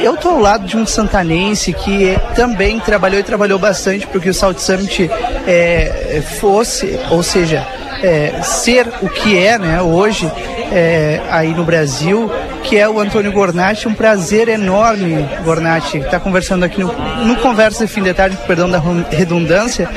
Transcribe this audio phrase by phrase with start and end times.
[0.00, 4.28] eu estou ao lado de um santanense que também trabalhou e trabalhou bastante para que
[4.28, 5.10] o South Summit
[5.46, 7.66] é, fosse, ou seja,
[8.02, 10.30] é, ser o que é né, hoje
[10.72, 12.30] é, aí no Brasil,
[12.62, 13.88] que é o Antônio Gornati.
[13.88, 16.92] Um prazer enorme, Gornati, estar tá conversando aqui no,
[17.24, 19.88] no Conversa de Fim de Tarde, perdão da redundância,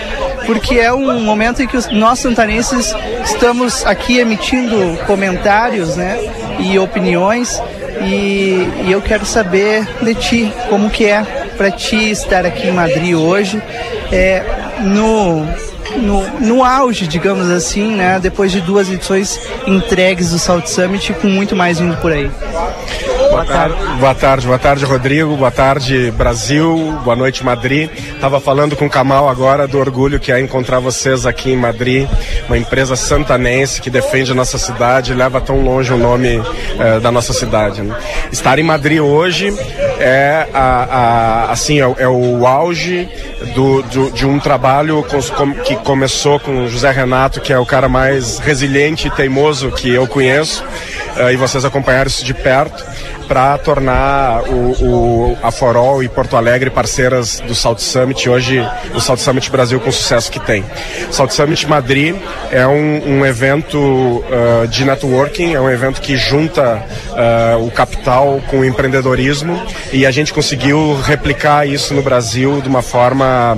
[0.46, 6.18] porque é um momento em que nós santanenses estamos aqui emitindo comentários né,
[6.60, 7.62] e opiniões
[8.02, 11.24] e, e eu quero saber de ti, como que é
[11.58, 13.62] para ti estar aqui em Madrid hoje,
[14.12, 14.44] é,
[14.82, 15.46] no
[15.98, 18.20] no, no auge, digamos assim, né?
[18.20, 22.30] Depois de duas edições entregues do Salt Summit, com muito mais vindo por aí.
[23.29, 23.75] Boa tarde.
[24.00, 25.37] Boa tarde, boa tarde, Rodrigo.
[25.37, 27.00] Boa tarde, Brasil.
[27.04, 27.89] Boa noite, Madrid.
[27.96, 32.09] Estava falando com o Kamal agora do orgulho que é encontrar vocês aqui em Madrid,
[32.47, 36.42] uma empresa santanense que defende a nossa cidade e leva tão longe o nome
[36.80, 37.81] eh, da nossa cidade.
[37.81, 37.95] Né?
[38.31, 39.53] Estar em Madrid hoje
[40.00, 43.08] é, a, a, assim, é, é, o auge
[43.53, 47.90] do, do, de um trabalho com, que começou com José Renato, que é o cara
[47.90, 50.64] mais resiliente e teimoso que eu conheço,
[51.18, 52.84] uh, e vocês acompanharam isso de perto
[53.30, 59.00] para tornar o, o, a Forol e Porto Alegre parceiras do Salt Summit, hoje o
[59.00, 60.66] Salt Summit Brasil com o sucesso que tem.
[61.12, 62.16] Salt Summit Madrid
[62.52, 68.42] é um, um evento uh, de networking, é um evento que junta uh, o capital
[68.48, 73.58] com o empreendedorismo e a gente conseguiu replicar isso no Brasil de uma forma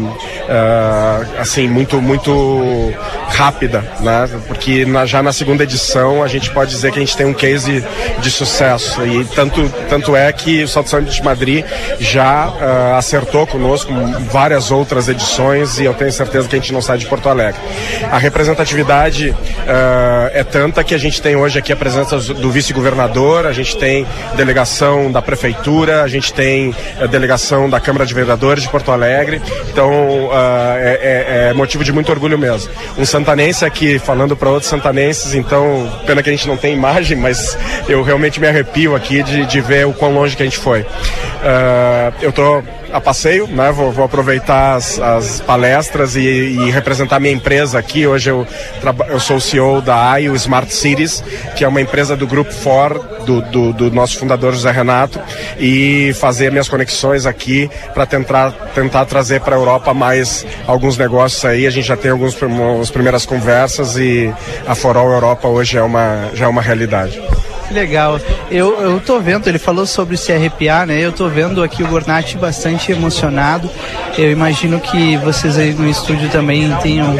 [0.51, 2.93] uh, assim muito muito
[3.29, 4.29] rápida, né?
[4.47, 7.33] Porque na, já na segunda edição a gente pode dizer que a gente tem um
[7.33, 7.83] case
[8.19, 11.65] de sucesso e tanto tanto, é que o Salto Summit de Madrid
[11.99, 13.91] já uh, acertou conosco
[14.29, 17.59] várias outras edições e eu tenho certeza que a gente não sai de Porto Alegre.
[18.11, 19.35] A representatividade uh,
[20.33, 24.05] é tanta que a gente tem hoje aqui a presença do vice-governador, a gente tem
[24.35, 26.75] delegação da prefeitura, a gente tem
[27.09, 30.29] delegação da Câmara de Vereadores de Porto Alegre, então
[30.77, 32.71] é, é, é, motivo de muito orgulho mesmo.
[32.97, 37.17] Um santanense aqui falando para outros santanenses, então pena que a gente não tem imagem,
[37.17, 37.57] mas
[37.87, 40.81] eu realmente me arrepio aqui de, de ver o quão longe que a gente foi.
[40.81, 43.71] Uh, eu estou a passeio, né?
[43.71, 48.05] Vou, vou aproveitar as, as palestras e, e, representar minha empresa aqui.
[48.05, 48.45] Hoje eu,
[49.07, 51.23] eu sou o CEO da AIO Smart Cities,
[51.55, 55.19] que é uma empresa do Grupo For, do, do, do nosso fundador José Renato,
[55.59, 61.43] e fazer minhas conexões aqui para tentar, tentar trazer para a Europa mais alguns negócios
[61.45, 61.65] aí.
[61.65, 62.35] A gente já tem algumas
[62.91, 64.33] primeiras conversas e
[64.67, 67.21] a Forol Europa hoje é uma, já é uma realidade.
[67.71, 68.19] Que legal.
[68.51, 70.99] Eu, eu tô vendo, ele falou sobre se arrepiar, né?
[70.99, 73.69] Eu tô vendo aqui o Gornati bastante emocionado.
[74.17, 77.15] Eu imagino que vocês aí no estúdio também tenham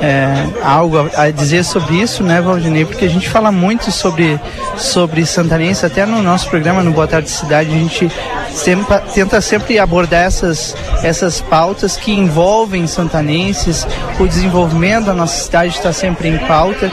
[0.00, 2.84] é, algo a dizer sobre isso, né, Valdinei?
[2.84, 4.38] Porque a gente fala muito sobre,
[4.76, 8.08] sobre Santanense, até no nosso programa no Boa Tarde Cidade, a gente
[8.56, 13.86] sempre, tenta sempre abordar essas, essas pautas que envolvem santanenses,
[14.18, 16.90] o desenvolvimento da nossa cidade está sempre em pauta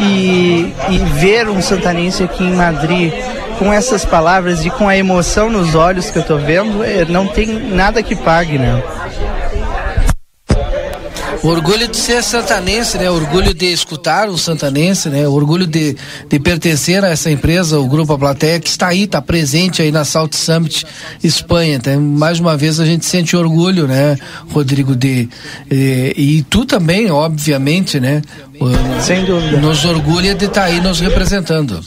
[0.00, 3.12] e, e ver um santanense aqui em Madrid
[3.58, 7.26] com essas palavras e com a emoção nos olhos que eu estou vendo, é, não
[7.26, 8.82] tem nada que pague, né?
[11.42, 13.10] Orgulho de ser santanense, né?
[13.10, 15.26] Orgulho de escutar o santanense, né?
[15.26, 15.96] Orgulho de,
[16.28, 19.90] de pertencer a essa empresa, o Grupo A Plateia, que está aí, está presente aí
[19.90, 20.86] na Salt Summit
[21.22, 21.76] Espanha.
[21.76, 24.16] Então, mais uma vez a gente sente orgulho, né,
[24.50, 25.28] Rodrigo, de...
[25.68, 28.22] E, e tu também, obviamente, né?
[29.00, 29.60] Sem dúvida.
[29.60, 31.80] Nos orgulha de estar tá aí nos representando.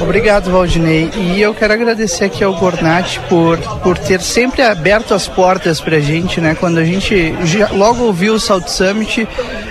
[0.00, 1.10] Obrigado, Valdinei.
[1.14, 5.96] E eu quero agradecer aqui ao Gornati por, por ter sempre aberto as portas para
[5.96, 6.56] a gente, né?
[6.58, 9.28] Quando a gente já, logo ouviu o Salt Summit,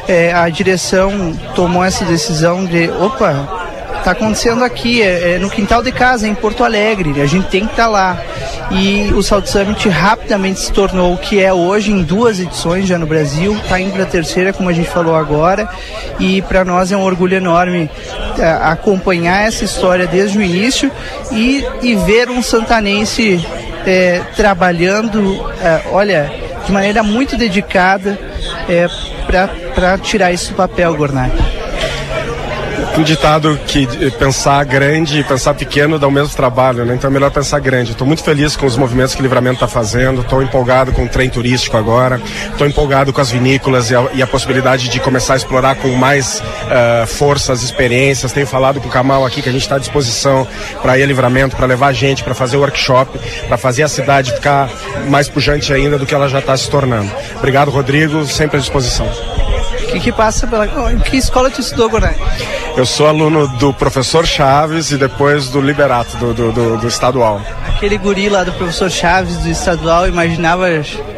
[0.07, 3.56] é, a direção tomou essa decisão de, opa,
[4.07, 7.21] está acontecendo aqui, é, é, no quintal de casa, em Porto Alegre.
[7.21, 8.21] A gente tem que estar tá lá.
[8.71, 12.97] E o Salt Summit rapidamente se tornou o que é hoje em duas edições já
[12.97, 15.67] no Brasil, está indo para a terceira, como a gente falou agora.
[16.19, 17.89] E para nós é um orgulho enorme
[18.39, 20.89] é, acompanhar essa história desde o início
[21.31, 23.45] e, e ver um santanense
[23.85, 26.31] é, trabalhando, é, olha,
[26.65, 28.17] de maneira muito dedicada
[28.69, 28.87] é,
[29.75, 31.33] para tirar isso do papel, Gornat
[32.97, 36.95] um ditado que pensar grande e pensar pequeno dá o mesmo trabalho, né?
[36.95, 37.91] Então é melhor pensar grande.
[37.91, 41.07] Estou muito feliz com os movimentos que o Livramento está fazendo, estou empolgado com o
[41.07, 42.19] trem turístico agora,
[42.51, 45.89] estou empolgado com as vinícolas e a, e a, possibilidade de começar a explorar com
[45.89, 48.31] mais uh, força as experiências.
[48.31, 50.47] Tenho falado com o Kamal aqui que a gente está à disposição
[50.81, 54.69] para ir a Livramento, para levar gente, para fazer workshop, para fazer a cidade ficar
[55.07, 57.11] mais pujante ainda do que ela já está se tornando.
[57.35, 59.07] Obrigado, Rodrigo, sempre à disposição.
[59.87, 60.67] Que, que passa pela.
[60.91, 62.15] Em que escola tu estudou, Gorai?
[62.75, 67.41] Eu sou aluno do professor Chaves e depois do Liberato, do, do, do, do estadual.
[67.67, 70.67] Aquele guri lá do professor Chaves do estadual, imaginava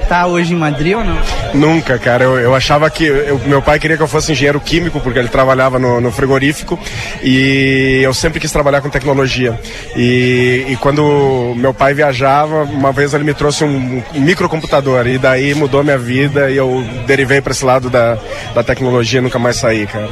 [0.10, 1.18] estar hoje em Madrid ou não?
[1.54, 2.24] Nunca, cara.
[2.24, 3.06] Eu, eu achava que.
[3.06, 6.80] Eu, meu pai queria que eu fosse engenheiro químico, porque ele trabalhava no, no frigorífico,
[7.22, 9.60] e eu sempre quis trabalhar com tecnologia.
[9.96, 15.18] E, e quando meu pai viajava, uma vez ele me trouxe um, um microcomputador, e
[15.18, 18.18] daí mudou minha vida, e eu derivei para esse lado da,
[18.56, 20.10] da tecnologia e nunca mais saí, cara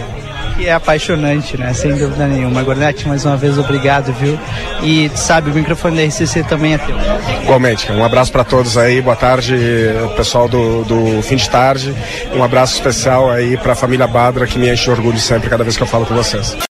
[0.57, 1.71] que é apaixonante, né?
[1.74, 2.63] Sem dúvida nenhuma.
[2.63, 4.38] Gornete, mais uma vez, obrigado, viu?
[4.81, 6.95] E sabe, o microfone da RCC também é teu.
[7.44, 9.56] Igualmente, um abraço para todos aí, boa tarde,
[10.15, 11.94] pessoal do, do fim de tarde.
[12.36, 15.77] Um abraço especial aí para a família Badra, que me enche orgulho sempre cada vez
[15.77, 16.57] que eu falo com vocês.